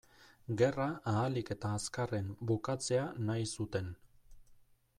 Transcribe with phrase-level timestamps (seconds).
[0.59, 3.93] Gerra ahalik eta azkarren bukatzea nahi zuten.